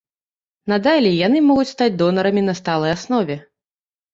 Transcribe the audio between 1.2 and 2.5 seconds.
яны могуць стаць донарамі